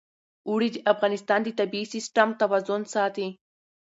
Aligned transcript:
اوړي 0.47 0.69
د 0.73 0.77
افغانستان 0.93 1.39
د 1.43 1.49
طبعي 1.59 1.83
سیسټم 1.93 2.29
توازن 2.41 2.81
ساتي. 2.93 3.27